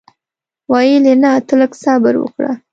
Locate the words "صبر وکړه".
1.83-2.51